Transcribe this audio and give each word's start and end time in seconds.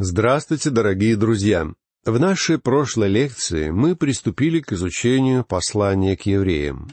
Здравствуйте, 0.00 0.70
дорогие 0.70 1.16
друзья! 1.16 1.72
В 2.04 2.20
нашей 2.20 2.60
прошлой 2.60 3.08
лекции 3.08 3.70
мы 3.70 3.96
приступили 3.96 4.60
к 4.60 4.72
изучению 4.72 5.42
послания 5.42 6.16
к 6.16 6.22
евреям. 6.22 6.92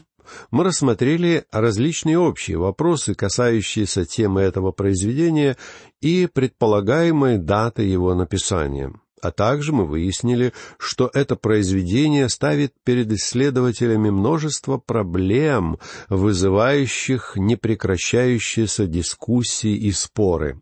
Мы 0.50 0.64
рассмотрели 0.64 1.44
различные 1.52 2.18
общие 2.18 2.58
вопросы, 2.58 3.14
касающиеся 3.14 4.06
темы 4.06 4.40
этого 4.40 4.72
произведения 4.72 5.56
и 6.00 6.26
предполагаемой 6.26 7.38
даты 7.38 7.84
его 7.84 8.12
написания. 8.16 8.92
А 9.22 9.30
также 9.30 9.72
мы 9.72 9.86
выяснили, 9.86 10.52
что 10.76 11.08
это 11.14 11.36
произведение 11.36 12.28
ставит 12.28 12.74
перед 12.84 13.12
исследователями 13.12 14.10
множество 14.10 14.78
проблем, 14.78 15.78
вызывающих 16.08 17.34
непрекращающиеся 17.36 18.86
дискуссии 18.86 19.76
и 19.76 19.92
споры. 19.92 20.60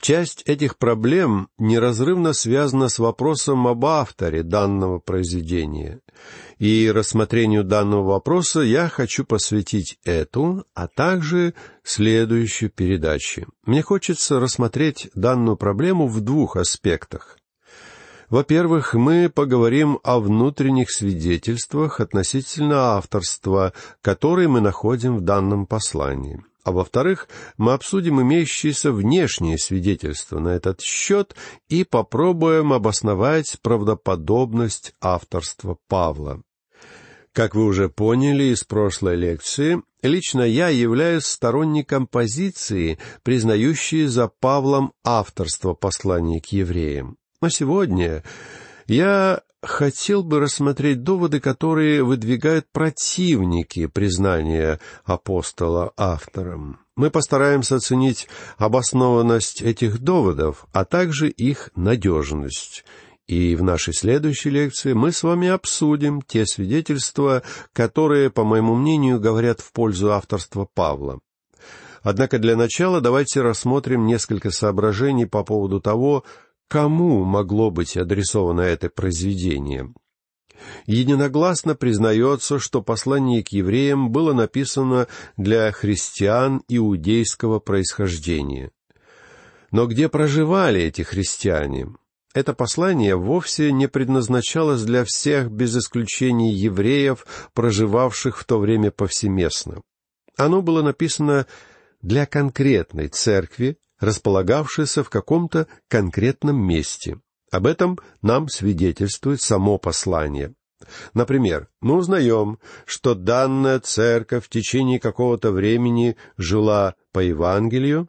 Часть 0.00 0.42
этих 0.46 0.78
проблем 0.78 1.48
неразрывно 1.58 2.32
связана 2.32 2.88
с 2.88 2.98
вопросом 2.98 3.66
об 3.66 3.84
авторе 3.84 4.42
данного 4.42 4.98
произведения. 4.98 6.00
И 6.58 6.90
рассмотрению 6.90 7.64
данного 7.64 8.04
вопроса 8.12 8.60
я 8.60 8.88
хочу 8.88 9.26
посвятить 9.26 9.98
эту, 10.04 10.64
а 10.74 10.88
также 10.88 11.52
следующую 11.82 12.70
передачу. 12.70 13.46
Мне 13.66 13.82
хочется 13.82 14.40
рассмотреть 14.40 15.10
данную 15.14 15.58
проблему 15.58 16.08
в 16.08 16.22
двух 16.22 16.56
аспектах. 16.56 17.36
Во-первых, 18.30 18.94
мы 18.94 19.28
поговорим 19.28 19.98
о 20.02 20.18
внутренних 20.20 20.90
свидетельствах 20.90 22.00
относительно 22.00 22.94
авторства, 22.96 23.74
которые 24.00 24.48
мы 24.48 24.62
находим 24.62 25.18
в 25.18 25.20
данном 25.20 25.66
послании. 25.66 26.42
А 26.62 26.72
во-вторых, 26.72 27.28
мы 27.56 27.72
обсудим 27.72 28.20
имеющиеся 28.20 28.92
внешние 28.92 29.58
свидетельства 29.58 30.38
на 30.38 30.48
этот 30.48 30.80
счет 30.80 31.34
и 31.68 31.84
попробуем 31.84 32.72
обосновать 32.72 33.58
правдоподобность 33.62 34.92
авторства 35.00 35.78
Павла. 35.88 36.42
Как 37.32 37.54
вы 37.54 37.64
уже 37.64 37.88
поняли 37.88 38.44
из 38.52 38.64
прошлой 38.64 39.16
лекции, 39.16 39.82
лично 40.02 40.42
я 40.42 40.68
являюсь 40.68 41.26
сторонником 41.26 42.06
позиции, 42.06 42.98
признающей 43.22 44.06
за 44.06 44.28
Павлом 44.28 44.92
авторство 45.04 45.74
послания 45.74 46.40
к 46.40 46.46
евреям. 46.46 47.16
Но 47.40 47.48
сегодня 47.48 48.24
я 48.86 49.42
хотел 49.62 50.22
бы 50.22 50.40
рассмотреть 50.40 51.02
доводы, 51.02 51.40
которые 51.40 52.02
выдвигают 52.02 52.66
противники 52.72 53.86
признания 53.86 54.80
апостола 55.04 55.92
автором. 55.96 56.80
Мы 56.96 57.10
постараемся 57.10 57.76
оценить 57.76 58.28
обоснованность 58.58 59.62
этих 59.62 60.00
доводов, 60.00 60.66
а 60.72 60.84
также 60.84 61.28
их 61.28 61.70
надежность. 61.74 62.84
И 63.26 63.54
в 63.54 63.62
нашей 63.62 63.94
следующей 63.94 64.50
лекции 64.50 64.92
мы 64.92 65.12
с 65.12 65.22
вами 65.22 65.48
обсудим 65.48 66.20
те 66.20 66.44
свидетельства, 66.46 67.42
которые, 67.72 68.28
по 68.28 68.44
моему 68.44 68.74
мнению, 68.74 69.20
говорят 69.20 69.60
в 69.60 69.72
пользу 69.72 70.12
авторства 70.12 70.66
Павла. 70.74 71.20
Однако 72.02 72.38
для 72.38 72.56
начала 72.56 73.00
давайте 73.00 73.42
рассмотрим 73.42 74.06
несколько 74.06 74.50
соображений 74.50 75.26
по 75.26 75.44
поводу 75.44 75.80
того, 75.80 76.24
Кому 76.70 77.24
могло 77.24 77.72
быть 77.72 77.96
адресовано 77.96 78.60
это 78.60 78.90
произведение? 78.90 79.92
Единогласно 80.86 81.74
признается, 81.74 82.60
что 82.60 82.80
послание 82.80 83.42
к 83.42 83.48
евреям 83.48 84.12
было 84.12 84.34
написано 84.34 85.08
для 85.36 85.72
христиан 85.72 86.62
иудейского 86.68 87.58
происхождения. 87.58 88.70
Но 89.72 89.88
где 89.88 90.08
проживали 90.08 90.80
эти 90.80 91.02
христиане? 91.02 91.88
Это 92.34 92.54
послание 92.54 93.16
вовсе 93.16 93.72
не 93.72 93.88
предназначалось 93.88 94.84
для 94.84 95.04
всех 95.04 95.50
без 95.50 95.76
исключения 95.76 96.52
евреев, 96.52 97.26
проживавших 97.52 98.38
в 98.38 98.44
то 98.44 98.60
время 98.60 98.92
повсеместно. 98.92 99.82
Оно 100.36 100.62
было 100.62 100.82
написано 100.82 101.46
для 102.00 102.26
конкретной 102.26 103.08
церкви, 103.08 103.76
располагавшееся 104.00 105.04
в 105.04 105.10
каком-то 105.10 105.66
конкретном 105.88 106.56
месте. 106.56 107.20
Об 107.50 107.66
этом 107.66 107.98
нам 108.22 108.48
свидетельствует 108.48 109.40
само 109.40 109.78
послание. 109.78 110.54
Например, 111.12 111.68
мы 111.80 111.96
узнаем, 111.96 112.58
что 112.86 113.14
данная 113.14 113.80
церковь 113.80 114.46
в 114.46 114.48
течение 114.48 114.98
какого-то 114.98 115.50
времени 115.50 116.16
жила 116.38 116.94
по 117.12 117.20
Евангелию, 117.20 118.08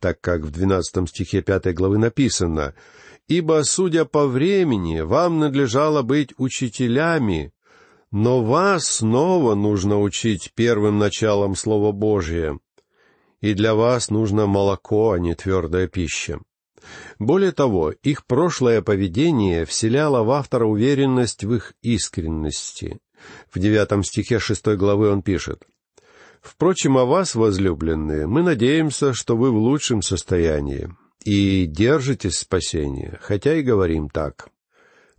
так 0.00 0.20
как 0.20 0.42
в 0.42 0.50
двенадцатом 0.50 1.06
стихе 1.06 1.42
пятой 1.42 1.72
главы 1.72 1.98
написано 1.98 2.74
«Ибо, 3.26 3.62
судя 3.64 4.04
по 4.04 4.26
времени, 4.26 5.00
вам 5.00 5.40
надлежало 5.40 6.02
быть 6.02 6.34
учителями, 6.36 7.52
но 8.10 8.44
вас 8.44 8.86
снова 8.86 9.54
нужно 9.54 10.00
учить 10.00 10.52
первым 10.54 10.98
началом 10.98 11.56
Слова 11.56 11.90
Божия, 11.90 12.58
и 13.44 13.52
для 13.52 13.74
вас 13.74 14.08
нужно 14.08 14.46
молоко, 14.46 15.12
а 15.12 15.18
не 15.18 15.34
твердая 15.34 15.86
пища. 15.86 16.38
Более 17.18 17.52
того, 17.52 17.90
их 17.90 18.24
прошлое 18.24 18.80
поведение 18.80 19.66
вселяло 19.66 20.22
в 20.22 20.30
автора 20.30 20.64
уверенность 20.64 21.44
в 21.44 21.52
их 21.52 21.74
искренности. 21.82 23.00
В 23.52 23.58
девятом 23.58 24.02
стихе 24.02 24.38
шестой 24.38 24.78
главы 24.78 25.10
он 25.10 25.20
пишет, 25.20 25.62
«Впрочем, 26.40 26.96
о 26.96 27.04
вас, 27.04 27.34
возлюбленные, 27.34 28.26
мы 28.26 28.42
надеемся, 28.42 29.12
что 29.12 29.36
вы 29.36 29.50
в 29.50 29.56
лучшем 29.56 30.00
состоянии 30.00 30.88
и 31.22 31.66
держитесь 31.66 32.38
спасения, 32.38 33.18
хотя 33.20 33.56
и 33.56 33.62
говорим 33.62 34.08
так». 34.08 34.48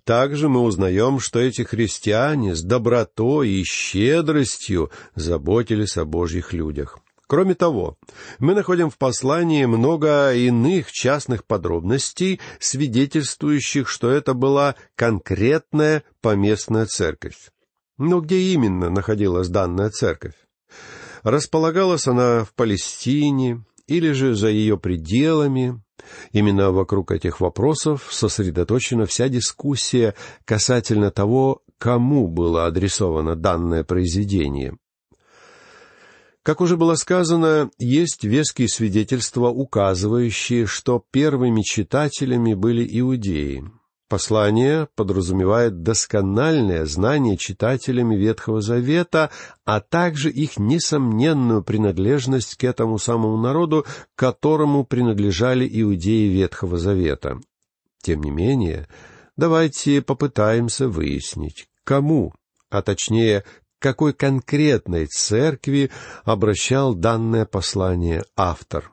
Также 0.03 0.49
мы 0.49 0.61
узнаем, 0.61 1.19
что 1.19 1.39
эти 1.39 1.61
христиане 1.61 2.55
с 2.55 2.63
добротой 2.63 3.49
и 3.49 3.63
щедростью 3.63 4.89
заботились 5.13 5.97
о 5.97 6.05
Божьих 6.05 6.53
людях. 6.53 6.99
Кроме 7.27 7.55
того, 7.55 7.97
мы 8.37 8.53
находим 8.53 8.89
в 8.89 8.97
послании 8.97 9.65
много 9.65 10.33
иных 10.33 10.91
частных 10.91 11.43
подробностей, 11.43 12.39
свидетельствующих, 12.59 13.89
что 13.89 14.11
это 14.11 14.33
была 14.33 14.75
конкретная 14.95 16.03
поместная 16.21 16.85
церковь. 16.85 17.49
Но 17.97 18.21
где 18.21 18.37
именно 18.37 18.89
находилась 18.89 19.49
данная 19.49 19.89
церковь? 19.89 20.35
Располагалась 21.23 22.07
она 22.07 22.43
в 22.43 22.53
Палестине 22.53 23.63
или 23.87 24.11
же 24.11 24.35
за 24.35 24.49
ее 24.49 24.77
пределами? 24.77 25.81
Именно 26.31 26.71
вокруг 26.71 27.11
этих 27.11 27.39
вопросов 27.39 28.09
сосредоточена 28.11 29.07
вся 29.07 29.29
дискуссия 29.29 30.13
касательно 30.43 31.09
того, 31.09 31.63
кому 31.79 32.27
было 32.27 32.67
адресовано 32.67 33.35
данное 33.35 33.83
произведение. 33.83 34.77
Как 36.45 36.61
уже 36.61 36.77
было 36.77 36.93
сказано, 36.93 37.71
есть 37.79 38.23
веские 38.23 38.69
свидетельства, 38.69 39.47
указывающие, 39.47 40.67
что 40.67 41.03
первыми 41.09 41.63
читателями 41.63 42.53
были 42.53 42.87
иудеи. 42.99 43.63
Послание 44.07 44.87
подразумевает 44.95 45.81
доскональное 45.81 46.85
знание 46.85 47.35
читателями 47.35 48.15
Ветхого 48.15 48.61
Завета, 48.61 49.31
а 49.65 49.81
также 49.81 50.29
их 50.29 50.59
несомненную 50.59 51.63
принадлежность 51.63 52.57
к 52.57 52.63
этому 52.63 52.99
самому 52.99 53.41
народу, 53.41 53.83
которому 54.13 54.85
принадлежали 54.85 55.67
иудеи 55.67 56.27
Ветхого 56.27 56.77
Завета. 56.77 57.39
Тем 58.03 58.21
не 58.21 58.29
менее, 58.29 58.87
давайте 59.35 59.99
попытаемся 60.03 60.89
выяснить, 60.89 61.67
кому, 61.83 62.35
а 62.69 62.83
точнее, 62.83 63.45
какой 63.85 64.13
конкретной 64.13 65.05
церкви 65.05 65.91
обращал 66.23 66.95
данное 66.95 67.45
послание 67.45 68.23
автор. 68.35 68.91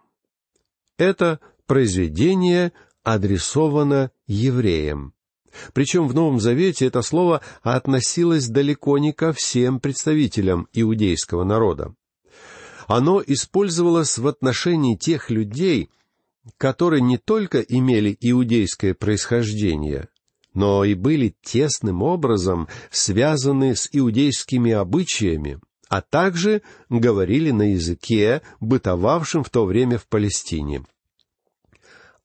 Это 0.99 1.41
произведение 1.67 2.75
адресовано 3.03 4.11
евреям. 4.27 5.15
Причем 5.73 6.09
в 6.09 6.15
Новом 6.15 6.41
Завете 6.41 6.89
это 6.89 7.01
слово 7.01 7.41
относилось 7.63 8.49
далеко 8.49 8.99
не 8.99 9.15
ко 9.15 9.33
всем 9.33 9.81
представителям 9.81 10.69
иудейского 10.75 11.45
народа. 11.45 11.95
Оно 12.87 13.23
использовалось 13.27 14.19
в 14.19 14.27
отношении 14.27 14.97
тех 14.97 15.31
людей, 15.31 15.89
которые 16.59 17.01
не 17.01 17.17
только 17.17 17.61
имели 17.63 18.15
иудейское 18.21 18.93
происхождение, 18.93 20.09
но 20.55 20.85
и 20.85 20.95
были 20.95 21.35
тесным 21.43 22.03
образом 22.03 22.69
связаны 22.91 23.75
с 23.75 23.89
иудейскими 23.93 24.73
обычаями, 24.73 25.61
а 25.89 26.01
также 26.01 26.63
говорили 26.89 27.51
на 27.51 27.73
языке, 27.73 28.43
бытовавшем 28.61 29.45
в 29.45 29.51
то 29.51 29.65
время 29.65 29.99
в 29.99 30.07
Палестине. 30.07 30.85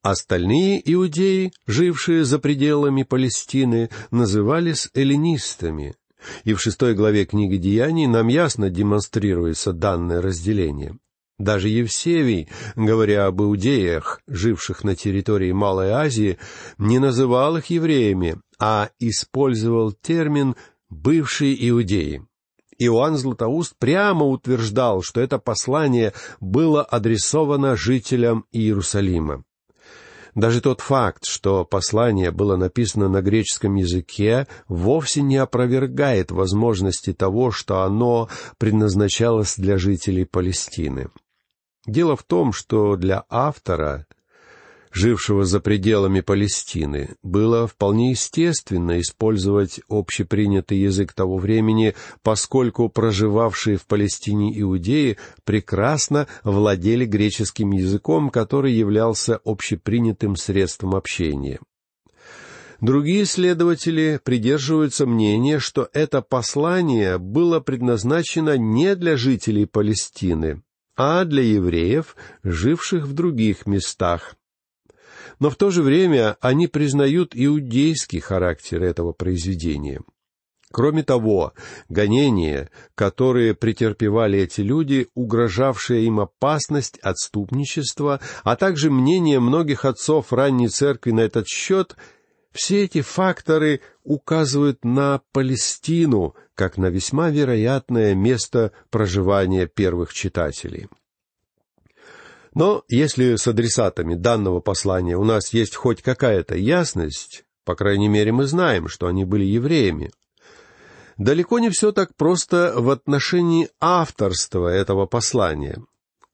Остальные 0.01 0.81
иудеи, 0.93 1.51
жившие 1.65 2.23
за 2.23 2.39
пределами 2.39 3.03
Палестины, 3.03 3.89
назывались 4.09 4.89
эллинистами, 4.93 5.95
и 6.43 6.53
в 6.53 6.61
шестой 6.61 6.93
главе 6.93 7.25
книги 7.25 7.57
Деяний 7.57 8.07
нам 8.07 8.27
ясно 8.27 8.69
демонстрируется 8.69 9.73
данное 9.73 10.21
разделение. 10.21 10.97
Даже 11.39 11.69
Евсевий, 11.69 12.49
говоря 12.75 13.27
об 13.27 13.41
иудеях, 13.41 14.21
живших 14.27 14.83
на 14.83 14.95
территории 14.95 15.51
Малой 15.51 15.91
Азии, 15.91 16.39
не 16.79 16.97
называл 16.97 17.57
их 17.57 17.67
евреями, 17.67 18.37
а 18.59 18.89
использовал 18.99 19.91
термин 19.91 20.55
«бывшие 20.89 21.69
иудеи». 21.69 22.25
Иоанн 22.79 23.17
Златоуст 23.17 23.75
прямо 23.77 24.25
утверждал, 24.25 25.01
что 25.03 25.21
это 25.21 25.37
послание 25.37 26.13
было 26.39 26.83
адресовано 26.83 27.75
жителям 27.75 28.45
Иерусалима. 28.51 29.43
Даже 30.33 30.61
тот 30.61 30.81
факт, 30.81 31.25
что 31.25 31.65
послание 31.65 32.29
было 32.29 32.57
написано 32.57 33.09
на 33.09 33.23
греческом 33.23 33.73
языке, 33.73 34.47
вовсе 34.67 35.23
не 35.23 35.37
опровергает 35.37 36.29
возможности 36.29 37.11
того, 37.11 37.49
что 37.49 37.81
оно 37.81 38.29
предназначалось 38.59 39.55
для 39.57 39.79
жителей 39.79 40.25
Палестины. 40.25 41.09
Дело 41.87 42.15
в 42.15 42.23
том, 42.23 42.51
что 42.53 42.97
для 42.97 43.23
автора 43.29 44.05
жившего 44.91 45.45
за 45.45 45.59
пределами 45.59 46.21
Палестины, 46.21 47.15
было 47.21 47.67
вполне 47.67 48.11
естественно 48.11 48.99
использовать 48.99 49.79
общепринятый 49.89 50.79
язык 50.79 51.13
того 51.13 51.37
времени, 51.37 51.93
поскольку 52.23 52.89
проживавшие 52.89 53.77
в 53.77 53.85
Палестине 53.85 54.59
иудеи 54.59 55.17
прекрасно 55.43 56.27
владели 56.43 57.05
греческим 57.05 57.71
языком, 57.71 58.29
который 58.29 58.73
являлся 58.73 59.39
общепринятым 59.45 60.35
средством 60.35 60.95
общения. 60.95 61.59
Другие 62.81 63.23
исследователи 63.23 64.19
придерживаются 64.23 65.07
мнения, 65.07 65.59
что 65.59 65.89
это 65.93 66.21
послание 66.21 67.17
было 67.17 67.59
предназначено 67.59 68.55
не 68.57 68.95
для 68.95 69.17
жителей 69.17 69.65
Палестины, 69.65 70.61
а 70.97 71.23
для 71.23 71.43
евреев, 71.43 72.15
живших 72.43 73.05
в 73.05 73.13
других 73.13 73.65
местах, 73.65 74.35
но 75.39 75.49
в 75.49 75.55
то 75.55 75.69
же 75.69 75.83
время 75.83 76.37
они 76.41 76.67
признают 76.67 77.31
иудейский 77.35 78.19
характер 78.19 78.83
этого 78.83 79.13
произведения. 79.13 80.01
Кроме 80.71 81.03
того, 81.03 81.53
гонения, 81.87 82.69
которые 82.93 83.53
претерпевали 83.53 84.39
эти 84.39 84.61
люди, 84.61 85.07
угрожавшая 85.15 85.99
им 85.99 86.19
опасность 86.19 86.99
отступничества, 86.99 88.19
а 88.43 88.57
также 88.57 88.91
мнение 88.91 89.39
многих 89.39 89.85
отцов 89.85 90.33
ранней 90.33 90.67
церкви 90.67 91.11
на 91.11 91.21
этот 91.21 91.47
счет, 91.47 91.95
все 92.57 92.83
эти 92.83 93.01
факторы 93.01 93.81
указывают 94.03 94.83
на 94.83 95.21
Палестину 95.31 96.35
как 96.55 96.77
на 96.77 96.87
весьма 96.87 97.29
вероятное 97.29 98.15
место 98.15 98.71
проживания 98.89 99.67
первых 99.67 100.11
читателей. 100.11 100.87
Но 102.53 102.83
если 102.89 103.35
с 103.35 103.47
адресатами 103.47 104.15
данного 104.15 104.59
послания 104.59 105.15
у 105.15 105.23
нас 105.23 105.53
есть 105.53 105.75
хоть 105.75 106.01
какая-то 106.01 106.55
ясность, 106.55 107.43
по 107.63 107.75
крайней 107.75 108.07
мере 108.07 108.31
мы 108.31 108.45
знаем, 108.45 108.87
что 108.87 109.05
они 109.05 109.23
были 109.23 109.45
евреями, 109.45 110.11
далеко 111.17 111.59
не 111.59 111.69
все 111.69 111.91
так 111.91 112.15
просто 112.15 112.73
в 112.75 112.89
отношении 112.89 113.69
авторства 113.79 114.67
этого 114.67 115.05
послания. 115.05 115.83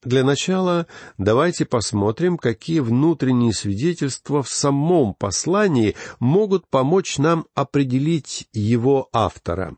Для 0.06 0.24
начала 0.24 0.88
давайте 1.18 1.66
посмотрим, 1.66 2.38
какие 2.38 2.80
внутренние 2.80 3.54
свидетельства 3.54 4.44
в 4.44 4.50
самом 4.50 5.14
послании 5.14 5.96
могут 6.20 6.68
помочь 6.68 7.18
нам 7.18 7.46
определить 7.56 8.48
его 8.52 9.08
автора. 9.14 9.78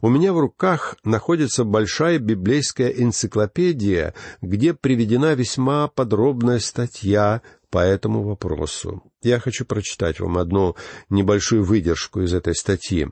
У 0.00 0.08
меня 0.08 0.32
в 0.32 0.40
руках 0.40 0.96
находится 1.04 1.64
большая 1.64 2.18
библейская 2.18 2.88
энциклопедия, 2.88 4.14
где 4.40 4.74
приведена 4.74 5.34
весьма 5.34 5.88
подробная 5.88 6.58
статья 6.58 7.42
по 7.70 7.78
этому 7.78 8.22
вопросу. 8.22 9.02
Я 9.22 9.38
хочу 9.38 9.64
прочитать 9.64 10.18
вам 10.18 10.38
одну 10.38 10.76
небольшую 11.10 11.62
выдержку 11.62 12.22
из 12.22 12.32
этой 12.32 12.54
статьи. 12.54 13.08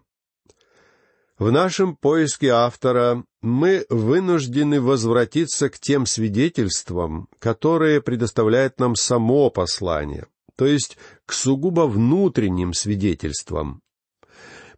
В 1.38 1.50
нашем 1.50 1.96
поиске 1.96 2.50
автора 2.50 3.24
мы 3.42 3.86
вынуждены 3.90 4.80
возвратиться 4.80 5.68
к 5.68 5.80
тем 5.80 6.06
свидетельствам, 6.06 7.28
которые 7.40 8.00
предоставляет 8.00 8.78
нам 8.78 8.94
само 8.94 9.50
послание, 9.50 10.26
то 10.54 10.64
есть 10.64 10.96
к 11.26 11.32
сугубо 11.32 11.88
внутренним 11.88 12.72
свидетельствам, 12.72 13.82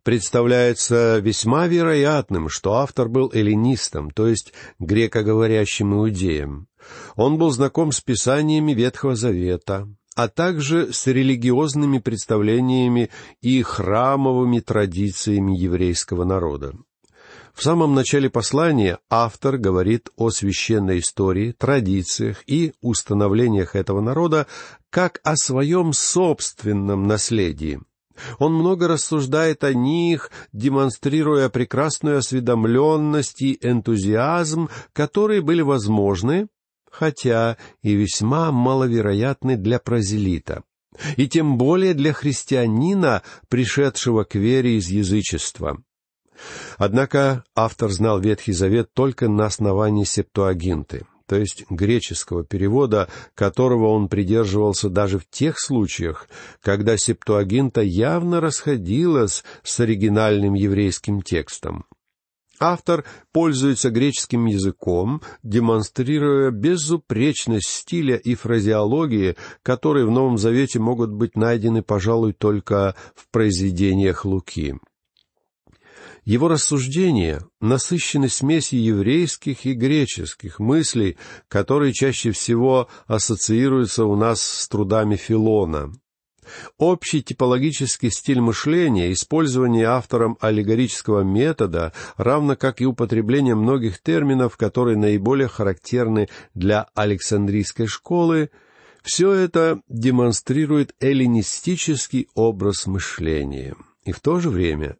представляется 0.03 1.19
весьма 1.19 1.67
вероятным, 1.67 2.49
что 2.49 2.75
автор 2.75 3.11
был 3.11 3.31
эллинистом, 3.35 4.11
то 4.11 4.27
есть 4.27 4.55
грекоговорящим 4.79 5.95
иудеем. 5.95 6.69
Он 7.17 7.37
был 7.37 7.51
знаком 7.51 7.93
с 7.93 8.01
писаниями 8.01 8.73
Ветхого 8.73 9.15
Завета, 9.15 9.89
а 10.17 10.29
также 10.29 10.93
с 10.93 11.07
религиозными 11.07 11.99
представлениями 11.99 13.11
и 13.43 13.63
храмовыми 13.63 14.61
традициями 14.61 15.57
еврейского 15.57 16.25
народа. 16.25 16.73
В 17.55 17.63
самом 17.63 17.95
начале 17.95 18.29
послания 18.29 18.99
автор 19.09 19.59
говорит 19.59 20.11
о 20.17 20.31
священной 20.31 20.99
истории, 20.99 21.53
традициях 21.53 22.43
и 22.47 22.73
установлениях 22.81 23.77
этого 23.77 24.01
народа 24.01 24.47
как 24.91 25.21
о 25.23 25.37
своем 25.37 25.93
собственном 25.93 27.07
наследии– 27.07 27.81
он 28.39 28.55
много 28.55 28.89
рассуждает 28.89 29.65
о 29.65 29.75
них, 29.75 30.31
демонстрируя 30.53 31.49
прекрасную 31.49 32.19
осведомленность 32.19 33.43
и 33.43 33.59
энтузиазм, 33.61 34.69
которые 34.93 35.43
были 35.43 35.63
возможны, 35.63 36.49
хотя 36.99 37.59
и 37.83 37.95
весьма 37.95 38.51
маловероятны 38.53 39.57
для 39.57 39.79
прозелита, 39.79 40.63
и 41.17 41.29
тем 41.29 41.59
более 41.59 41.93
для 41.93 42.15
христианина, 42.15 43.23
пришедшего 43.49 44.25
к 44.25 44.35
вере 44.35 44.79
из 44.79 44.89
язычества. 44.89 45.83
Однако 46.79 47.45
автор 47.55 47.91
знал 47.91 48.19
Ветхий 48.21 48.53
Завет 48.53 48.93
только 48.95 49.29
на 49.29 49.47
основании 49.47 50.05
септуагинты— 50.05 51.07
то 51.27 51.35
есть 51.37 51.65
греческого 51.69 52.45
перевода, 52.45 53.09
которого 53.35 53.89
он 53.89 54.09
придерживался 54.09 54.89
даже 54.89 55.19
в 55.19 55.29
тех 55.29 55.59
случаях, 55.59 56.29
когда 56.63 56.97
септуагинта 56.97 57.81
явно 57.81 58.41
расходилась 58.41 59.43
с 59.65 59.81
оригинальным 59.81 60.55
еврейским 60.55 61.23
текстом. 61.23 61.85
Автор 62.59 63.05
пользуется 63.33 63.91
греческим 63.91 64.47
языком, 64.47 65.21
демонстрируя 65.43 66.51
безупречность 66.51 67.69
стиля 67.69 68.17
и 68.17 68.35
фразеологии, 68.35 69.37
которые 69.63 70.07
в 70.07 70.11
Новом 70.11 70.39
Завете 70.39 70.79
могут 70.79 71.11
быть 71.11 71.37
найдены, 71.37 71.83
пожалуй, 71.83 72.33
только 72.33 72.95
в 73.15 73.29
произведениях 73.31 74.25
Луки. 74.25 74.75
Его 76.25 76.49
рассуждения 76.49 77.47
насыщены 77.61 78.29
смесью 78.29 78.83
еврейских 78.83 79.65
и 79.65 79.75
греческих 79.75 80.59
мыслей, 80.59 81.19
которые 81.47 81.93
чаще 81.93 82.33
всего 82.33 82.89
ассоциируются 83.07 84.05
у 84.07 84.17
нас 84.17 84.41
с 84.41 84.67
трудами 84.69 85.15
Филона. 85.15 85.93
Общий 86.79 87.23
типологический 87.23 88.11
стиль 88.11 88.41
мышления, 88.41 89.13
использование 89.13 89.87
автором 89.87 90.37
аллегорического 90.41 91.23
метода, 91.23 91.93
равно 92.17 92.57
как 92.57 92.81
и 92.81 92.87
употребление 92.87 93.55
многих 93.55 94.03
терминов, 94.03 94.57
которые 94.57 94.97
наиболее 94.97 95.49
характерны 95.49 96.29
для 96.55 96.87
Александрийской 96.95 97.87
школы, 97.87 98.51
все 99.03 99.33
это 99.33 99.81
демонстрирует 99.89 100.95
эллинистический 101.01 102.29
образ 102.35 102.87
мышления. 102.87 103.77
И 104.05 104.13
в 104.13 104.21
то 104.21 104.41
же 104.41 104.51
время 104.51 104.97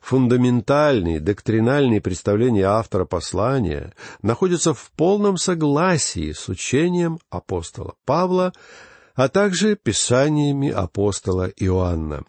Фундаментальные, 0.00 1.20
доктринальные 1.20 2.00
представления 2.00 2.64
автора 2.64 3.04
послания 3.04 3.94
находятся 4.22 4.74
в 4.74 4.90
полном 4.96 5.36
согласии 5.36 6.32
с 6.32 6.48
учением 6.48 7.18
апостола 7.30 7.94
Павла, 8.04 8.52
а 9.16 9.28
также 9.28 9.76
писаниями 9.76 10.70
апостола 10.70 11.48
Иоанна. 11.56 12.24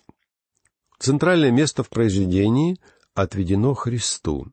Центральное 1.00 1.51
место 1.51 1.84
в 1.84 1.89
произведении 1.89 2.79
отведено 3.13 3.74
Христу, 3.74 4.48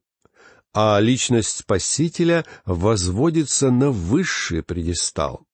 а 0.75 0.99
личность 1.01 1.59
Спасителя 1.59 2.45
возводится 2.67 3.71
на 3.71 3.91
высший 3.91 4.63
предестал. 4.63 5.47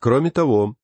Кроме 0.00 0.30
того, 0.30 0.74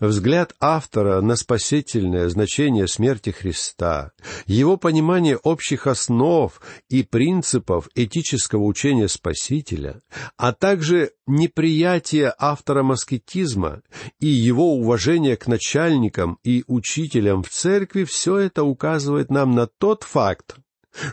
Взгляд 0.00 0.54
автора 0.60 1.20
на 1.20 1.36
спасительное 1.36 2.28
значение 2.28 2.86
смерти 2.88 3.30
Христа, 3.30 4.12
его 4.46 4.76
понимание 4.76 5.36
общих 5.36 5.86
основ 5.86 6.60
и 6.88 7.02
принципов 7.02 7.88
этического 7.94 8.64
учения 8.64 9.08
Спасителя, 9.08 10.00
а 10.36 10.52
также 10.52 11.12
неприятие 11.26 12.34
автора 12.38 12.82
маскетизма 12.82 13.82
и 14.20 14.26
его 14.26 14.74
уважение 14.74 15.36
к 15.36 15.46
начальникам 15.46 16.38
и 16.44 16.64
учителям 16.66 17.42
в 17.42 17.48
церкви, 17.48 18.04
все 18.04 18.38
это 18.38 18.64
указывает 18.64 19.30
нам 19.30 19.52
на 19.52 19.66
тот 19.66 20.02
факт, 20.02 20.56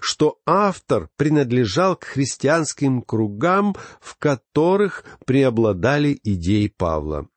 что 0.01 0.39
автор 0.46 1.10
принадлежал 1.18 1.96
к 1.96 2.06
христианским 2.06 3.01
кругам, 3.01 3.75
в 4.00 4.18
которых 4.18 5.06
преобладали 5.25 6.20
идеи 6.24 6.68
Павла. 6.68 7.27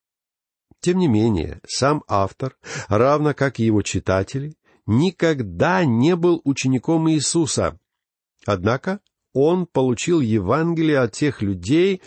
Тем 0.85 0.99
не 0.99 1.09
менее, 1.09 1.63
сам 1.67 2.05
автор, 2.09 2.59
равно 2.89 3.33
как 3.33 3.59
и 3.59 3.65
его 3.65 3.81
читатели, 3.81 4.55
никогда 4.85 5.83
не 5.83 6.15
был 6.15 6.43
учеником 6.45 7.11
Иисуса. 7.11 7.79
Однако 8.45 9.01
он 9.33 9.65
получил 9.65 10.21
Евангелие 10.21 10.99
от 10.99 11.13
тех 11.13 11.41
людей, 11.41 12.03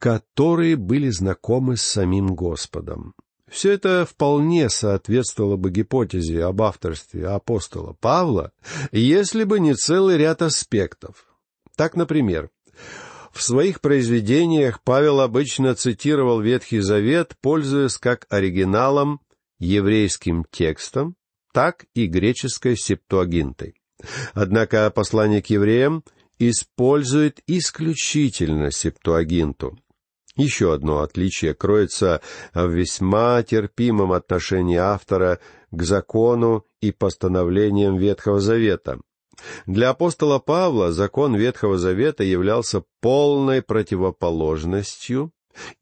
которые 0.00 0.74
были 0.74 1.08
знакомы 1.08 1.76
с 1.76 1.82
самим 1.82 2.34
Господом. 2.34 3.14
Все 3.48 3.70
это 3.70 4.04
вполне 4.04 4.70
соответствовало 4.70 5.56
бы 5.56 5.70
гипотезе 5.70 6.42
об 6.42 6.62
авторстве 6.62 7.28
апостола 7.28 7.92
Павла, 8.00 8.50
если 8.90 9.44
бы 9.44 9.60
не 9.60 9.74
целый 9.74 10.16
ряд 10.16 10.42
аспектов. 10.42 11.28
Так, 11.76 11.94
например, 11.94 12.50
в 13.34 13.42
своих 13.42 13.80
произведениях 13.80 14.80
Павел 14.82 15.20
обычно 15.20 15.74
цитировал 15.74 16.40
Ветхий 16.40 16.78
Завет, 16.78 17.34
пользуясь 17.40 17.98
как 17.98 18.26
оригиналом 18.30 19.20
еврейским 19.58 20.46
текстом, 20.50 21.16
так 21.52 21.86
и 21.94 22.06
греческой 22.06 22.76
септуагинтой. 22.76 23.74
Однако 24.34 24.90
послание 24.90 25.42
к 25.42 25.46
евреям 25.46 26.04
использует 26.38 27.40
исключительно 27.46 28.70
септуагинту. 28.70 29.78
Еще 30.36 30.72
одно 30.72 31.00
отличие 31.00 31.54
кроется 31.54 32.20
в 32.52 32.68
весьма 32.68 33.42
терпимом 33.42 34.12
отношении 34.12 34.76
автора 34.76 35.40
к 35.70 35.82
закону 35.82 36.66
и 36.80 36.92
постановлениям 36.92 37.96
Ветхого 37.96 38.40
Завета. 38.40 39.00
Для 39.66 39.90
апостола 39.90 40.38
Павла 40.38 40.92
закон 40.92 41.34
Ветхого 41.34 41.78
Завета 41.78 42.24
являлся 42.24 42.84
полной 43.00 43.62
противоположностью 43.62 45.32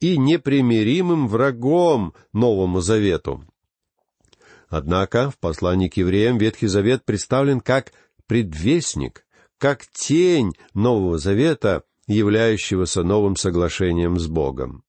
и 0.01 0.17
непримиримым 0.17 1.29
врагом 1.29 2.15
Новому 2.33 2.81
Завету. 2.81 3.45
Однако 4.69 5.31
в 5.31 5.39
послании 5.39 5.89
к 5.89 5.97
евреям 5.97 6.39
Ветхий 6.39 6.67
Завет 6.67 7.05
представлен 7.05 7.61
как 7.61 7.93
предвестник, 8.27 9.27
как 9.59 9.87
тень 9.87 10.53
Нового 10.75 11.19
Завета, 11.19 11.85
являющегося 12.07 13.03
новым 13.03 13.37
соглашением 13.37 14.19
с 14.19 14.27
Богом. 14.27 14.85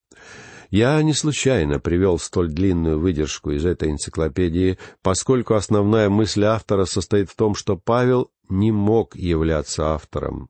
Я 0.73 0.99
не 1.03 1.13
случайно 1.13 1.79
привел 1.79 2.17
столь 2.17 2.49
длинную 2.49 2.99
выдержку 2.99 3.51
из 3.51 3.63
этой 3.63 3.91
энциклопедии, 3.91 4.79
поскольку 5.03 5.53
основная 5.53 6.09
мысль 6.09 6.45
автора 6.45 6.85
состоит 6.85 7.29
в 7.29 7.35
том, 7.35 7.53
что 7.53 7.77
Павел 7.77 8.31
не 8.49 8.71
мог 8.71 9.15
являться 9.15 9.93
автором. 9.93 10.49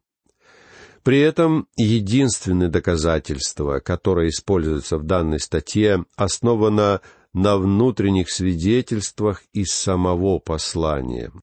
При 1.04 1.20
этом 1.20 1.68
единственное 1.76 2.70
доказательство, 2.70 3.80
которое 3.80 4.30
используется 4.30 4.98
в 4.98 5.04
данной 5.04 5.40
статье, 5.40 6.06
основано 6.16 7.02
на 7.34 7.58
внутренних 7.58 8.30
свидетельствах 8.32 9.44
из 9.54 9.72
самого 9.74 10.40
послания— 10.40 11.32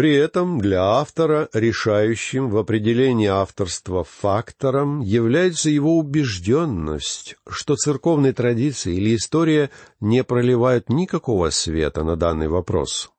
при 0.00 0.14
этом 0.14 0.60
для 0.60 0.82
автора 0.82 1.50
решающим 1.52 2.48
в 2.48 2.56
определении 2.56 3.26
авторства 3.26 4.04
фактором 4.04 5.00
является 5.00 5.68
его 5.68 5.98
убежденность, 5.98 7.34
что 7.46 7.74
церковные 7.74 8.32
традиции 8.32 8.94
или 8.94 9.16
история 9.16 9.70
не 10.00 10.22
проливают 10.22 10.88
никакого 10.88 11.50
света 11.50 12.04
на 12.04 12.16
данный 12.16 12.48
вопрос 12.48 13.10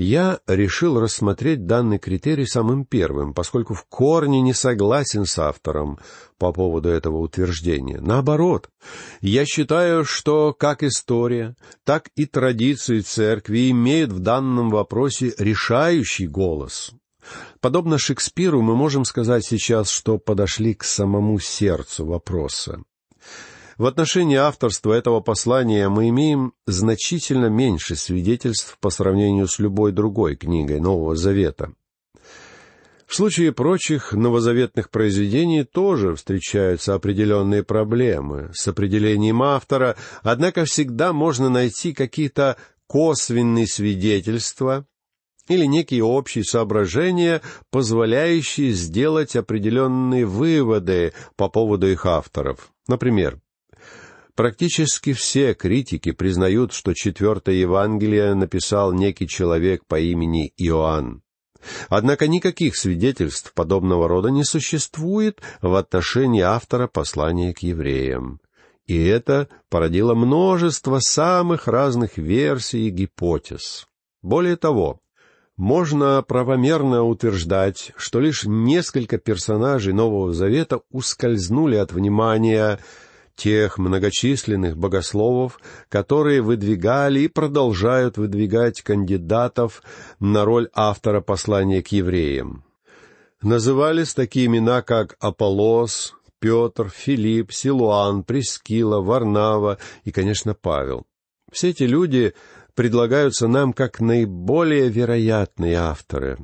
я 0.00 0.40
решил 0.46 0.98
рассмотреть 0.98 1.66
данный 1.66 1.98
критерий 1.98 2.46
самым 2.46 2.86
первым, 2.86 3.34
поскольку 3.34 3.74
в 3.74 3.84
корне 3.84 4.40
не 4.40 4.54
согласен 4.54 5.26
с 5.26 5.38
автором 5.38 5.98
по 6.38 6.52
поводу 6.52 6.88
этого 6.88 7.18
утверждения. 7.18 8.00
Наоборот, 8.00 8.70
я 9.20 9.44
считаю, 9.44 10.04
что 10.06 10.54
как 10.54 10.82
история, 10.82 11.54
так 11.84 12.08
и 12.16 12.24
традиции 12.24 13.00
церкви 13.00 13.70
имеют 13.70 14.10
в 14.10 14.20
данном 14.20 14.70
вопросе 14.70 15.34
решающий 15.38 16.26
голос. 16.26 16.92
Подобно 17.60 17.98
Шекспиру 17.98 18.62
мы 18.62 18.76
можем 18.76 19.04
сказать 19.04 19.44
сейчас, 19.44 19.90
что 19.90 20.16
подошли 20.16 20.74
к 20.74 20.82
самому 20.82 21.38
сердцу 21.38 22.06
вопроса. 22.06 22.82
В 23.80 23.86
отношении 23.86 24.36
авторства 24.36 24.92
этого 24.92 25.20
послания 25.20 25.88
мы 25.88 26.10
имеем 26.10 26.52
значительно 26.66 27.46
меньше 27.46 27.96
свидетельств 27.96 28.76
по 28.78 28.90
сравнению 28.90 29.48
с 29.48 29.58
любой 29.58 29.90
другой 29.90 30.36
книгой 30.36 30.80
Нового 30.80 31.16
Завета. 31.16 31.72
В 33.06 33.14
случае 33.14 33.52
прочих 33.52 34.12
новозаветных 34.12 34.90
произведений 34.90 35.64
тоже 35.64 36.14
встречаются 36.14 36.92
определенные 36.92 37.62
проблемы 37.62 38.50
с 38.52 38.68
определением 38.68 39.42
автора, 39.42 39.96
однако 40.22 40.66
всегда 40.66 41.14
можно 41.14 41.48
найти 41.48 41.94
какие-то 41.94 42.58
косвенные 42.86 43.66
свидетельства 43.66 44.84
или 45.48 45.64
некие 45.64 46.04
общие 46.04 46.44
соображения, 46.44 47.40
позволяющие 47.70 48.72
сделать 48.72 49.36
определенные 49.36 50.26
выводы 50.26 51.14
по 51.36 51.48
поводу 51.48 51.90
их 51.90 52.04
авторов. 52.04 52.70
Например, 52.86 53.40
Практически 54.34 55.12
все 55.12 55.54
критики 55.54 56.12
признают, 56.12 56.72
что 56.72 56.94
четвертое 56.94 57.56
Евангелие 57.56 58.34
написал 58.34 58.92
некий 58.92 59.28
человек 59.28 59.84
по 59.86 59.98
имени 59.98 60.52
Иоанн. 60.56 61.22
Однако 61.88 62.26
никаких 62.26 62.76
свидетельств 62.76 63.52
подобного 63.52 64.08
рода 64.08 64.28
не 64.28 64.44
существует 64.44 65.40
в 65.60 65.74
отношении 65.74 66.40
автора 66.40 66.86
послания 66.86 67.52
к 67.52 67.58
евреям. 67.58 68.40
И 68.86 69.04
это 69.04 69.48
породило 69.68 70.14
множество 70.14 70.98
самых 71.00 71.68
разных 71.68 72.16
версий 72.16 72.88
и 72.88 72.90
гипотез. 72.90 73.86
Более 74.22 74.56
того, 74.56 75.00
можно 75.56 76.24
правомерно 76.26 77.04
утверждать, 77.04 77.92
что 77.96 78.18
лишь 78.18 78.44
несколько 78.44 79.18
персонажей 79.18 79.92
Нового 79.92 80.32
Завета 80.32 80.80
ускользнули 80.90 81.76
от 81.76 81.92
внимания 81.92 82.80
тех 83.40 83.78
многочисленных 83.78 84.76
богословов, 84.76 85.58
которые 85.88 86.42
выдвигали 86.42 87.20
и 87.20 87.28
продолжают 87.28 88.18
выдвигать 88.18 88.82
кандидатов 88.82 89.82
на 90.18 90.44
роль 90.44 90.68
автора 90.74 91.22
послания 91.22 91.82
к 91.82 91.88
евреям. 91.88 92.64
Назывались 93.40 94.12
такие 94.12 94.44
имена, 94.44 94.82
как 94.82 95.16
Аполлос, 95.20 96.14
Петр, 96.38 96.90
Филипп, 96.90 97.50
Силуан, 97.50 98.24
Прескила, 98.24 99.00
Варнава 99.00 99.78
и, 100.04 100.12
конечно, 100.12 100.52
Павел. 100.52 101.06
Все 101.50 101.70
эти 101.70 101.84
люди 101.84 102.34
предлагаются 102.74 103.48
нам 103.48 103.72
как 103.72 104.00
наиболее 104.00 104.90
вероятные 104.90 105.76
авторы. 105.76 106.36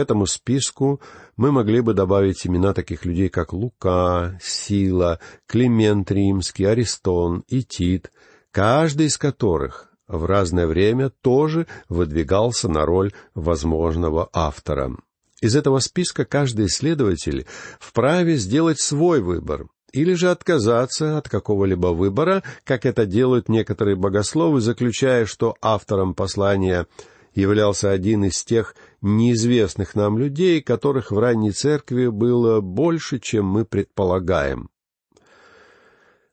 Этому 0.00 0.24
списку 0.24 0.98
мы 1.36 1.52
могли 1.52 1.82
бы 1.82 1.92
добавить 1.92 2.46
имена 2.46 2.72
таких 2.72 3.04
людей, 3.04 3.28
как 3.28 3.52
Лука, 3.52 4.38
Сила, 4.42 5.20
Климент 5.46 6.10
Римский, 6.10 6.64
Аристон 6.64 7.44
и 7.48 7.62
Тит, 7.62 8.10
каждый 8.50 9.08
из 9.08 9.18
которых 9.18 9.90
в 10.08 10.24
разное 10.24 10.66
время 10.66 11.10
тоже 11.20 11.66
выдвигался 11.90 12.70
на 12.70 12.86
роль 12.86 13.12
возможного 13.34 14.30
автора. 14.32 14.96
Из 15.42 15.54
этого 15.54 15.80
списка 15.80 16.24
каждый 16.24 16.66
исследователь 16.66 17.46
вправе 17.78 18.36
сделать 18.36 18.80
свой 18.80 19.20
выбор, 19.20 19.66
или 19.92 20.14
же 20.14 20.30
отказаться 20.30 21.18
от 21.18 21.28
какого-либо 21.28 21.88
выбора, 21.88 22.42
как 22.64 22.86
это 22.86 23.04
делают 23.04 23.50
некоторые 23.50 23.96
богословы, 23.96 24.62
заключая, 24.62 25.26
что 25.26 25.56
автором 25.60 26.14
послания 26.14 26.86
являлся 27.34 27.90
один 27.90 28.24
из 28.24 28.44
тех 28.44 28.74
неизвестных 29.00 29.94
нам 29.94 30.18
людей, 30.18 30.60
которых 30.62 31.10
в 31.10 31.18
ранней 31.18 31.52
церкви 31.52 32.08
было 32.08 32.60
больше, 32.60 33.18
чем 33.18 33.46
мы 33.46 33.64
предполагаем. 33.64 34.70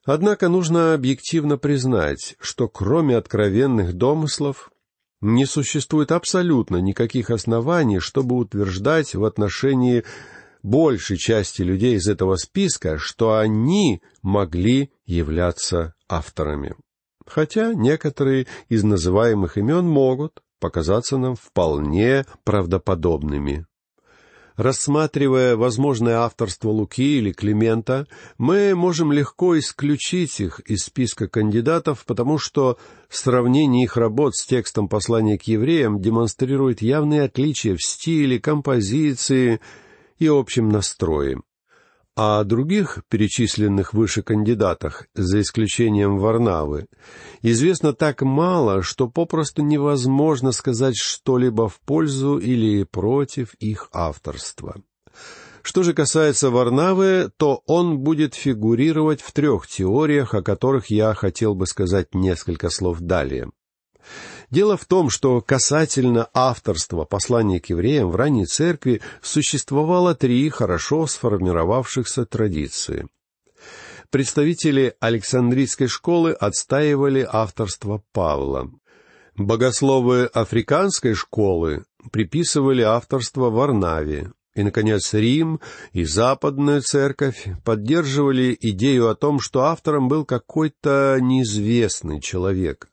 Однако 0.05 0.47
нужно 0.47 0.93
объективно 0.93 1.57
признать, 1.57 2.35
что 2.39 2.69
кроме 2.69 3.17
откровенных 3.17 3.93
домыслов 3.93 4.71
не 5.19 5.45
существует 5.45 6.11
абсолютно 6.11 6.77
никаких 6.77 7.29
оснований, 7.29 7.99
чтобы 7.99 8.37
утверждать 8.37 9.15
в 9.15 9.25
отношении 9.25 10.05
большей 10.63 11.17
части 11.17 11.61
людей 11.61 11.95
из 11.95 12.07
этого 12.07 12.35
списка, 12.35 12.97
что 12.97 13.37
они 13.37 14.01
могли 14.21 14.91
являться 15.05 15.93
авторами. 16.07 16.75
Хотя 17.25 17.73
некоторые 17.73 18.47
из 18.69 18.83
называемых 18.83 19.57
имен 19.57 19.85
могут, 19.85 20.41
показаться 20.59 21.17
нам 21.17 21.35
вполне 21.35 22.25
правдоподобными. 22.43 23.65
Рассматривая 24.57 25.55
возможное 25.55 26.17
авторство 26.17 26.69
Луки 26.69 27.19
или 27.19 27.31
Климента, 27.31 28.07
мы 28.39 28.73
можем 28.73 29.11
легко 29.11 29.57
исключить 29.59 30.39
их 30.39 30.59
из 30.61 30.85
списка 30.85 31.27
кандидатов, 31.27 32.05
потому 32.07 32.39
что 32.39 32.79
сравнение 33.07 33.83
их 33.83 33.97
работ 33.97 34.35
с 34.35 34.47
текстом 34.47 34.89
послания 34.89 35.37
к 35.37 35.43
евреям 35.43 36.01
демонстрирует 36.01 36.81
явные 36.81 37.21
отличия 37.23 37.75
в 37.75 37.83
стиле, 37.83 38.39
композиции 38.39 39.61
и 40.17 40.25
общем 40.25 40.69
настрое. 40.69 41.39
О 42.19 42.43
других 42.43 43.03
перечисленных 43.09 43.93
выше 43.93 44.23
кандидатах, 44.23 45.05
за 45.13 45.39
исключением 45.41 46.17
Варнавы, 46.17 46.87
известно 47.43 47.93
так 47.93 48.23
мало, 48.23 48.81
что 48.81 49.07
попросту 49.07 49.61
невозможно 49.61 50.51
сказать 50.51 50.95
что-либо 50.97 51.69
в 51.69 51.79
пользу 51.79 52.39
или 52.39 52.83
против 52.85 53.53
их 53.59 53.89
авторства. 53.93 54.81
Что 55.61 55.83
же 55.83 55.93
касается 55.93 56.49
Варнавы, 56.49 57.29
то 57.37 57.61
он 57.67 57.99
будет 57.99 58.33
фигурировать 58.33 59.21
в 59.21 59.31
трех 59.31 59.67
теориях, 59.67 60.33
о 60.33 60.41
которых 60.41 60.87
я 60.87 61.13
хотел 61.13 61.53
бы 61.53 61.67
сказать 61.67 62.15
несколько 62.15 62.71
слов 62.71 62.99
далее. 62.99 63.51
Дело 64.49 64.77
в 64.77 64.85
том, 64.85 65.09
что 65.09 65.41
касательно 65.41 66.29
авторства 66.33 67.03
послания 67.03 67.59
к 67.59 67.69
евреям 67.69 68.09
в 68.09 68.15
ранней 68.15 68.45
церкви 68.45 69.01
существовало 69.21 70.15
три 70.15 70.49
хорошо 70.49 71.05
сформировавшихся 71.05 72.25
традиции. 72.25 73.07
Представители 74.09 74.95
Александрийской 75.01 75.87
школы 75.87 76.31
отстаивали 76.31 77.27
авторство 77.29 78.01
Павла. 78.13 78.71
Богословы 79.35 80.25
африканской 80.27 81.13
школы 81.13 81.83
приписывали 82.11 82.83
авторство 82.83 83.49
Варнаве, 83.49 84.31
и, 84.55 84.63
наконец, 84.63 85.13
Рим 85.13 85.59
и 85.91 86.05
Западная 86.05 86.79
Церковь 86.79 87.47
поддерживали 87.65 88.57
идею 88.59 89.09
о 89.09 89.15
том, 89.15 89.41
что 89.41 89.65
автором 89.65 90.07
был 90.07 90.23
какой-то 90.23 91.17
неизвестный 91.21 92.21
человек. 92.21 92.87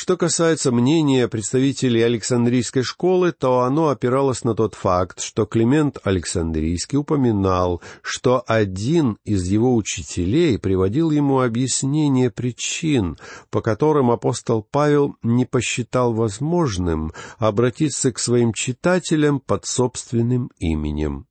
Что 0.00 0.16
касается 0.16 0.70
мнения 0.70 1.26
представителей 1.26 2.02
Александрийской 2.02 2.84
школы, 2.84 3.32
то 3.32 3.62
оно 3.62 3.88
опиралось 3.88 4.44
на 4.44 4.54
тот 4.54 4.76
факт, 4.76 5.20
что 5.20 5.44
Климент 5.44 5.98
Александрийский 6.04 6.98
упоминал, 6.98 7.82
что 8.00 8.44
один 8.46 9.18
из 9.24 9.48
его 9.48 9.74
учителей 9.74 10.56
приводил 10.56 11.10
ему 11.10 11.40
объяснение 11.40 12.30
причин, 12.30 13.18
по 13.50 13.60
которым 13.60 14.12
апостол 14.12 14.62
Павел 14.62 15.16
не 15.24 15.46
посчитал 15.46 16.14
возможным 16.14 17.12
обратиться 17.38 18.12
к 18.12 18.20
своим 18.20 18.52
читателям 18.52 19.40
под 19.40 19.66
собственным 19.66 20.52
именем. 20.60 21.26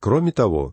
Кроме 0.00 0.32
того, 0.32 0.72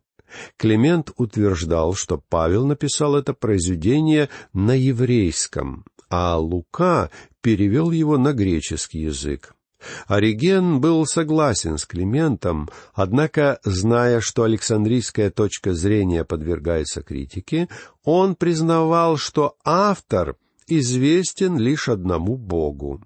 Климент 0.55 1.11
утверждал, 1.17 1.93
что 1.93 2.23
Павел 2.29 2.65
написал 2.65 3.15
это 3.17 3.33
произведение 3.33 4.29
на 4.53 4.71
еврейском, 4.71 5.83
а 6.15 6.37
Лука 6.37 7.09
перевел 7.41 7.89
его 7.89 8.19
на 8.19 8.33
греческий 8.33 8.99
язык. 8.99 9.55
Ориген 10.05 10.79
был 10.79 11.07
согласен 11.07 11.79
с 11.79 11.87
Климентом, 11.87 12.69
однако, 12.93 13.59
зная, 13.63 14.19
что 14.19 14.43
Александрийская 14.43 15.31
точка 15.31 15.73
зрения 15.73 16.23
подвергается 16.23 17.01
критике, 17.01 17.67
он 18.03 18.35
признавал, 18.35 19.17
что 19.17 19.55
автор 19.65 20.37
известен 20.67 21.57
лишь 21.57 21.89
одному 21.89 22.37
Богу. 22.37 23.01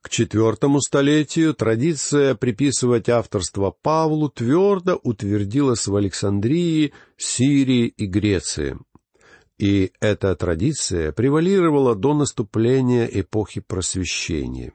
К 0.00 0.08
четвертому 0.08 0.80
столетию 0.80 1.54
традиция 1.54 2.36
приписывать 2.36 3.08
авторство 3.08 3.74
Павлу 3.82 4.28
твердо 4.28 4.94
утвердилась 5.02 5.88
в 5.88 5.96
Александрии, 5.96 6.92
Сирии 7.16 7.88
и 7.88 8.06
Греции 8.06 8.78
и 9.58 9.92
эта 10.00 10.34
традиция 10.34 11.12
превалировала 11.12 11.94
до 11.94 12.14
наступления 12.14 13.06
эпохи 13.06 13.60
Просвещения. 13.60 14.72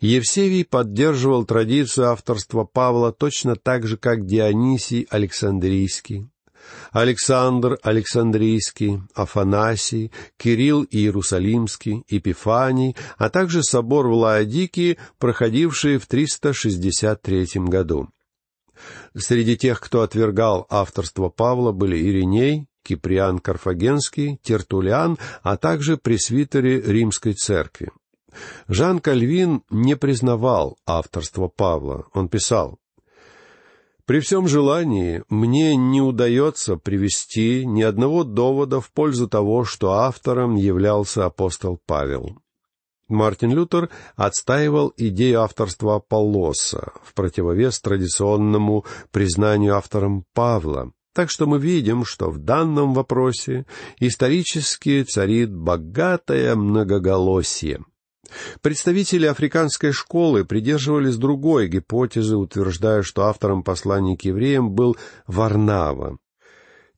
Евсевий 0.00 0.64
поддерживал 0.64 1.44
традицию 1.44 2.10
авторства 2.10 2.64
Павла 2.64 3.12
точно 3.12 3.56
так 3.56 3.86
же, 3.86 3.96
как 3.96 4.26
Дионисий 4.26 5.06
Александрийский, 5.10 6.28
Александр 6.92 7.78
Александрийский, 7.82 9.00
Афанасий, 9.14 10.12
Кирилл 10.36 10.86
Иерусалимский, 10.90 12.04
Епифаний, 12.08 12.96
а 13.16 13.30
также 13.30 13.62
собор 13.62 14.08
в 14.08 14.14
Лаодикии, 14.14 14.98
проходивший 15.18 15.98
в 15.98 16.06
363 16.06 17.46
году. 17.56 18.08
Среди 19.16 19.56
тех, 19.56 19.80
кто 19.80 20.02
отвергал 20.02 20.66
авторство 20.70 21.28
Павла, 21.28 21.72
были 21.72 21.96
Ириней, 21.96 22.66
Киприан 22.88 23.38
Карфагенский, 23.38 24.38
Тертулиан, 24.42 25.18
а 25.42 25.58
также 25.58 25.98
пресвитеры 25.98 26.80
Римской 26.80 27.34
церкви. 27.34 27.90
Жан 28.66 29.00
Кальвин 29.00 29.62
не 29.68 29.94
признавал 29.94 30.78
авторство 30.86 31.48
Павла. 31.48 32.06
Он 32.14 32.28
писал, 32.28 32.78
«При 34.06 34.20
всем 34.20 34.48
желании 34.48 35.22
мне 35.28 35.76
не 35.76 36.00
удается 36.00 36.76
привести 36.76 37.66
ни 37.66 37.82
одного 37.82 38.24
довода 38.24 38.80
в 38.80 38.90
пользу 38.90 39.28
того, 39.28 39.64
что 39.64 39.92
автором 39.92 40.54
являлся 40.54 41.26
апостол 41.26 41.78
Павел». 41.84 42.38
Мартин 43.08 43.52
Лютер 43.52 43.90
отстаивал 44.16 44.92
идею 44.96 45.42
авторства 45.42 45.96
Аполлоса 45.96 46.92
в 47.02 47.14
противовес 47.14 47.80
традиционному 47.80 48.84
признанию 49.10 49.76
автором 49.76 50.24
Павла, 50.34 50.92
так 51.18 51.30
что 51.30 51.48
мы 51.48 51.58
видим, 51.58 52.04
что 52.04 52.30
в 52.30 52.38
данном 52.38 52.94
вопросе 52.94 53.66
исторически 53.98 55.02
царит 55.02 55.52
богатое 55.52 56.54
многоголосие. 56.54 57.80
Представители 58.60 59.26
африканской 59.26 59.90
школы 59.90 60.44
придерживались 60.44 61.16
другой 61.16 61.66
гипотезы, 61.66 62.36
утверждая, 62.36 63.02
что 63.02 63.24
автором 63.24 63.64
послания 63.64 64.16
к 64.16 64.22
евреям 64.22 64.70
был 64.70 64.96
Варнава. 65.26 66.18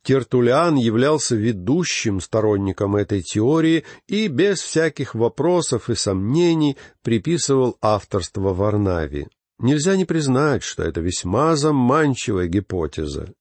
Тертулиан 0.03 0.75
являлся 0.75 1.35
ведущим 1.35 2.21
сторонником 2.21 2.97
этой 2.97 3.23
теории 3.23 3.85
и 4.07 4.29
без 4.29 4.61
всяких 4.61 5.15
вопросов 5.15 5.89
и 5.89 5.95
сомнений 5.95 6.77
приписывал 7.03 7.79
авторство 7.81 8.53
Варнаве. 8.53 9.29
Нельзя 9.59 9.97
не 9.97 10.05
признать, 10.05 10.63
что 10.63 10.83
это 10.83 11.01
весьма 11.01 11.57
заманчивая 11.57 12.49
гипотеза 12.49 13.33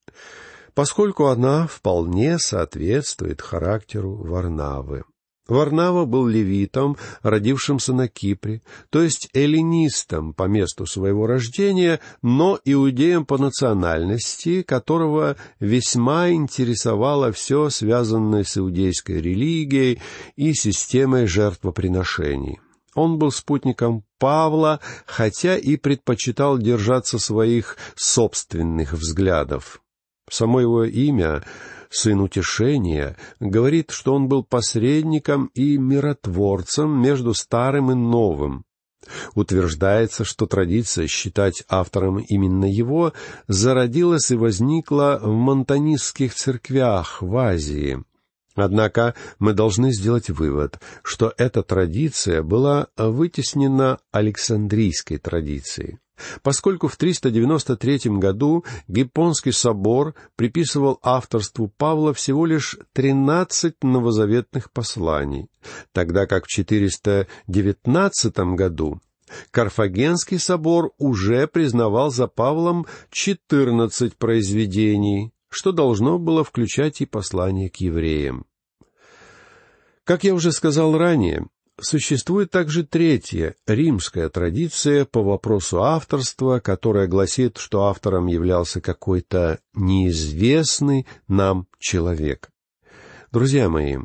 поскольку 0.80 1.26
она 1.26 1.68
вполне 1.68 2.40
соответствует 2.40 3.42
характеру 3.42 4.16
Варнавы. 4.16 5.04
Варнава 5.46 6.06
был 6.06 6.26
левитом, 6.26 6.96
родившимся 7.22 7.92
на 7.92 8.08
Кипре, 8.08 8.62
то 8.90 9.04
есть 9.04 9.28
эллинистом 9.34 10.34
по 10.34 10.44
месту 10.44 10.86
своего 10.86 11.28
рождения, 11.28 12.00
но 12.22 12.58
иудеем 12.64 13.26
по 13.26 13.38
национальности, 13.38 14.62
которого 14.62 15.36
весьма 15.60 16.32
интересовало 16.32 17.34
все, 17.34 17.70
связанное 17.70 18.46
с 18.46 18.58
иудейской 18.58 19.20
религией 19.20 20.00
и 20.38 20.54
системой 20.54 21.28
жертвоприношений. 21.28 22.62
Он 22.96 23.18
был 23.18 23.32
спутником 23.32 24.06
Павла, 24.18 24.80
хотя 25.06 25.58
и 25.58 25.76
предпочитал 25.76 26.58
держаться 26.58 27.20
своих 27.20 27.76
собственных 27.98 28.94
взглядов. 28.94 29.82
Само 30.30 30.62
его 30.62 30.84
имя, 30.84 31.44
сын 31.90 32.22
утешения, 32.22 33.18
говорит, 33.40 33.92
что 33.92 34.14
он 34.14 34.28
был 34.28 34.44
посредником 34.44 35.50
и 35.54 35.78
миротворцем 35.78 37.02
между 37.02 37.34
старым 37.34 37.92
и 37.92 37.96
новым. 37.96 38.66
Утверждается, 39.34 40.24
что 40.24 40.46
традиция 40.46 41.08
считать 41.08 41.64
автором 41.68 42.20
именно 42.20 42.66
его 42.66 43.14
зародилась 43.48 44.30
и 44.30 44.36
возникла 44.36 45.20
в 45.22 45.32
монтанистских 45.32 46.36
церквях 46.36 47.22
в 47.22 47.36
Азии. 47.38 48.04
Однако 48.56 49.16
мы 49.38 49.54
должны 49.54 49.94
сделать 49.94 50.30
вывод, 50.30 50.80
что 51.04 51.34
эта 51.38 51.64
традиция 51.64 52.44
была 52.44 52.88
вытеснена 52.98 54.00
Александрийской 54.12 55.18
традицией. 55.18 56.00
Поскольку 56.42 56.88
в 56.88 56.98
393 56.98 58.18
году 58.18 58.66
Гиппонский 58.88 59.54
собор 59.54 60.16
приписывал 60.36 61.00
авторству 61.02 61.72
Павла 61.78 62.14
всего 62.14 62.46
лишь 62.46 62.78
13 62.94 63.76
новозаветных 63.84 64.72
посланий, 64.72 65.50
тогда 65.94 66.26
как 66.26 66.46
в 66.46 66.48
419 66.48 68.38
году 68.56 69.00
Карфагенский 69.52 70.40
собор 70.40 70.92
уже 70.98 71.48
признавал 71.48 72.12
за 72.12 72.28
Павлом 72.28 72.88
14 73.12 74.16
произведений, 74.18 75.32
что 75.50 75.72
должно 75.72 76.20
было 76.20 76.44
включать 76.44 77.02
и 77.02 77.06
послание 77.06 77.70
к 77.70 77.78
евреям. 77.78 78.46
Как 80.04 80.24
я 80.24 80.34
уже 80.34 80.52
сказал 80.52 80.98
ранее, 80.98 81.48
Существует 81.82 82.52
также 82.52 82.84
третья, 82.84 83.56
римская 83.66 84.28
традиция 84.30 85.06
по 85.06 85.24
вопросу 85.24 85.82
авторства, 85.82 86.60
которая 86.60 87.08
гласит, 87.08 87.58
что 87.58 87.86
автором 87.86 88.28
являлся 88.28 88.82
какой-то 88.82 89.60
неизвестный 89.74 91.08
нам 91.28 91.68
человек. 91.80 92.50
Друзья 93.32 93.70
мои, 93.70 93.98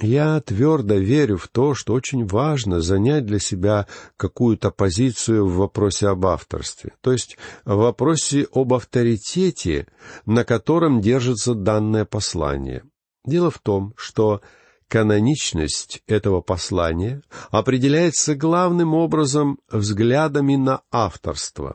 я 0.00 0.40
твердо 0.40 0.94
верю 0.94 1.38
в 1.38 1.48
то, 1.48 1.74
что 1.74 1.94
очень 1.94 2.26
важно 2.26 2.80
занять 2.80 3.24
для 3.26 3.38
себя 3.38 3.86
какую-то 4.16 4.70
позицию 4.70 5.46
в 5.46 5.56
вопросе 5.56 6.08
об 6.08 6.26
авторстве, 6.26 6.92
то 7.00 7.12
есть 7.12 7.38
в 7.64 7.74
вопросе 7.74 8.46
об 8.52 8.74
авторитете, 8.74 9.86
на 10.26 10.44
котором 10.44 11.00
держится 11.00 11.54
данное 11.54 12.04
послание. 12.04 12.82
Дело 13.24 13.50
в 13.50 13.58
том, 13.58 13.94
что 13.96 14.40
Каноничность 14.88 16.00
этого 16.06 16.42
послания 16.42 17.22
определяется 17.50 18.36
главным 18.36 18.94
образом 18.94 19.58
взглядами 19.68 20.54
на 20.54 20.82
авторство. 20.92 21.74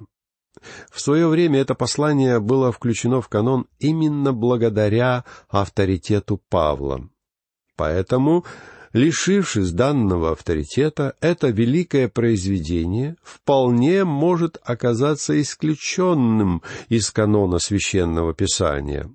В 0.90 1.02
свое 1.02 1.28
время 1.28 1.60
это 1.60 1.76
послание 1.76 2.40
было 2.40 2.72
включено 2.72 3.20
в 3.20 3.28
канон 3.28 3.68
именно 3.80 4.32
благодаря 4.32 5.26
авторитету 5.50 6.42
Павла. 6.50 7.10
Поэтому, 7.82 8.46
лишившись 8.94 9.72
данного 9.72 10.34
авторитета, 10.34 11.16
это 11.20 11.48
великое 11.48 12.10
произведение 12.10 13.16
вполне 13.24 14.04
может 14.04 14.60
оказаться 14.64 15.42
исключенным 15.42 16.62
из 16.90 17.10
канона 17.10 17.58
священного 17.58 18.36
писания. 18.36 19.10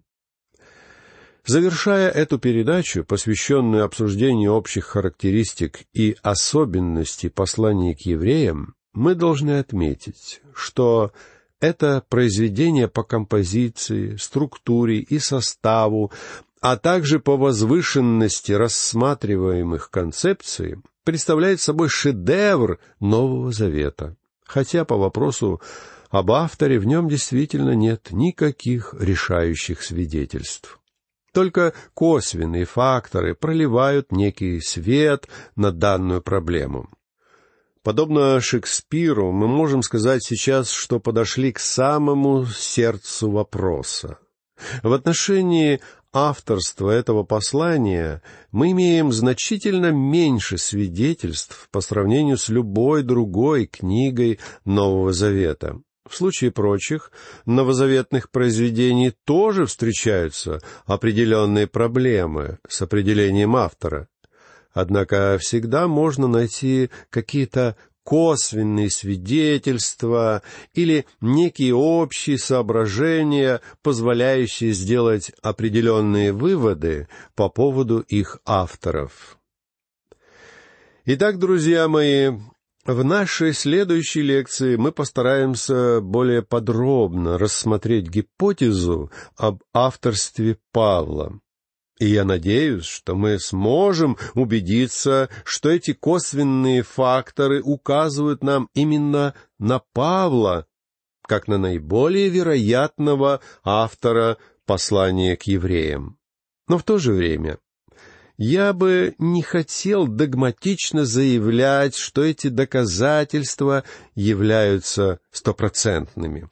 Завершая 1.44 2.10
эту 2.10 2.40
передачу, 2.40 3.04
посвященную 3.04 3.84
обсуждению 3.84 4.54
общих 4.54 4.86
характеристик 4.86 5.82
и 5.94 6.16
особенностей 6.22 7.28
послания 7.28 7.94
к 7.94 8.00
евреям, 8.00 8.74
мы 8.94 9.14
должны 9.14 9.60
отметить, 9.60 10.40
что 10.52 11.12
это 11.60 12.02
произведение 12.08 12.88
по 12.88 13.04
композиции, 13.04 14.16
структуре 14.16 14.98
и 14.98 15.20
составу, 15.20 16.10
а 16.68 16.76
также 16.76 17.20
по 17.20 17.36
возвышенности 17.36 18.50
рассматриваемых 18.50 19.88
концепций, 19.88 20.78
представляет 21.04 21.60
собой 21.60 21.88
шедевр 21.88 22.80
Нового 22.98 23.52
Завета, 23.52 24.16
хотя 24.44 24.84
по 24.84 24.96
вопросу 24.96 25.62
об 26.10 26.32
авторе 26.32 26.80
в 26.80 26.84
нем 26.84 27.08
действительно 27.08 27.76
нет 27.76 28.08
никаких 28.10 28.96
решающих 28.98 29.80
свидетельств. 29.80 30.80
Только 31.32 31.72
косвенные 31.94 32.64
факторы 32.64 33.36
проливают 33.36 34.10
некий 34.10 34.60
свет 34.60 35.28
на 35.54 35.70
данную 35.70 36.20
проблему. 36.20 36.90
Подобно 37.84 38.40
Шекспиру, 38.40 39.30
мы 39.30 39.46
можем 39.46 39.82
сказать 39.82 40.24
сейчас, 40.24 40.72
что 40.72 40.98
подошли 40.98 41.52
к 41.52 41.60
самому 41.60 42.44
сердцу 42.44 43.30
вопроса. 43.30 44.18
В 44.82 44.92
отношении 44.92 45.80
авторства 46.16 46.90
этого 46.90 47.24
послания 47.24 48.22
мы 48.50 48.70
имеем 48.70 49.12
значительно 49.12 49.90
меньше 49.90 50.56
свидетельств 50.56 51.68
по 51.70 51.82
сравнению 51.82 52.38
с 52.38 52.48
любой 52.48 53.02
другой 53.02 53.66
книгой 53.66 54.38
Нового 54.64 55.12
Завета. 55.12 55.78
В 56.08 56.16
случае 56.16 56.52
прочих 56.52 57.10
новозаветных 57.44 58.30
произведений 58.30 59.12
тоже 59.26 59.66
встречаются 59.66 60.60
определенные 60.86 61.66
проблемы 61.66 62.60
с 62.66 62.80
определением 62.80 63.54
автора. 63.54 64.08
Однако 64.72 65.36
всегда 65.38 65.86
можно 65.86 66.28
найти 66.28 66.88
какие-то 67.10 67.76
косвенные 68.06 68.88
свидетельства 68.88 70.42
или 70.74 71.06
некие 71.20 71.74
общие 71.74 72.38
соображения, 72.38 73.60
позволяющие 73.82 74.72
сделать 74.72 75.32
определенные 75.42 76.32
выводы 76.32 77.08
по 77.34 77.48
поводу 77.48 77.98
их 77.98 78.38
авторов. 78.46 79.38
Итак, 81.04 81.40
друзья 81.40 81.88
мои, 81.88 82.30
в 82.84 83.02
нашей 83.02 83.52
следующей 83.52 84.22
лекции 84.22 84.76
мы 84.76 84.92
постараемся 84.92 86.00
более 86.00 86.42
подробно 86.42 87.38
рассмотреть 87.38 88.08
гипотезу 88.08 89.10
об 89.36 89.64
авторстве 89.74 90.58
Павла. 90.70 91.40
И 91.98 92.06
я 92.06 92.24
надеюсь, 92.24 92.84
что 92.84 93.14
мы 93.14 93.38
сможем 93.38 94.18
убедиться, 94.34 95.30
что 95.44 95.70
эти 95.70 95.94
косвенные 95.94 96.82
факторы 96.82 97.62
указывают 97.62 98.42
нам 98.42 98.68
именно 98.74 99.34
на 99.58 99.80
Павла, 99.92 100.66
как 101.22 101.48
на 101.48 101.56
наиболее 101.56 102.28
вероятного 102.28 103.40
автора 103.64 104.36
послания 104.66 105.36
к 105.36 105.44
евреям. 105.44 106.18
Но 106.68 106.78
в 106.78 106.82
то 106.82 106.98
же 106.98 107.12
время 107.12 107.58
я 108.36 108.74
бы 108.74 109.14
не 109.18 109.42
хотел 109.42 110.06
догматично 110.06 111.06
заявлять, 111.06 111.96
что 111.96 112.22
эти 112.22 112.48
доказательства 112.48 113.84
являются 114.14 115.20
стопроцентными. 115.30 116.50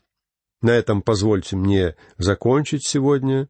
На 0.63 0.71
этом 0.71 1.03
позвольте 1.03 1.57
мне 1.57 1.95
закончить 2.17 2.87
сегодня. 2.87 3.49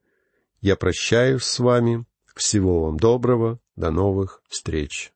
Я 0.64 0.76
прощаюсь 0.76 1.42
с 1.44 1.58
вами. 1.58 2.06
Всего 2.34 2.84
вам 2.84 2.96
доброго. 2.96 3.60
До 3.76 3.90
новых 3.90 4.40
встреч. 4.48 5.12